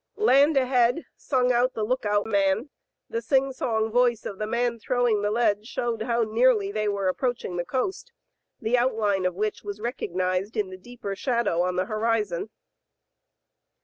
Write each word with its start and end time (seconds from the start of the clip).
Land 0.17 0.57
ahead," 0.57 1.05
sung 1.15 1.51
out 1.51 1.75
the 1.75 1.83
lookout 1.83 2.25
man,; 2.25 2.71
the 3.07 3.21
sing 3.21 3.53
song 3.53 3.91
voice 3.91 4.25
of 4.25 4.39
the 4.39 4.47
man 4.47 4.79
throwing 4.79 5.21
the 5.21 5.29
lead 5.29 5.67
showed 5.67 6.01
how 6.01 6.23
nearly 6.23 6.71
they 6.71 6.87
were 6.87 7.07
approaching 7.07 7.55
the 7.57 7.65
coast, 7.65 8.11
the 8.59 8.75
outline 8.79 9.27
of 9.27 9.35
which 9.35 9.61
was 9.63 9.79
recognized 9.79 10.57
in 10.57 10.71
the 10.71 10.75
deeper 10.77 11.15
shadow 11.15 11.61
on 11.61 11.75
the 11.75 11.85
horizon. 11.85 12.49